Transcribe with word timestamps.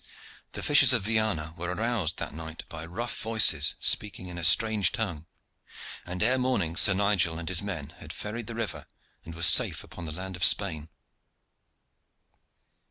The 0.53 0.63
fishers 0.63 0.93
of 0.93 1.03
Viana 1.03 1.53
were 1.55 1.69
aroused 1.71 2.17
that 2.17 2.33
night 2.33 2.63
by 2.69 2.87
rough 2.87 3.19
voices 3.21 3.75
speaking 3.79 4.29
in 4.29 4.39
a 4.39 4.43
strange 4.43 4.91
tongue, 4.91 5.27
and 6.07 6.23
ere 6.23 6.39
morning 6.39 6.75
Sir 6.75 6.95
Nigel 6.95 7.37
and 7.37 7.47
his 7.47 7.61
men 7.61 7.89
had 7.99 8.11
ferried 8.11 8.47
the 8.47 8.55
river 8.55 8.87
and 9.25 9.35
were 9.35 9.43
safe 9.43 9.83
upon 9.83 10.05
the 10.05 10.11
land 10.11 10.35
of 10.35 10.43
Spain. 10.43 10.89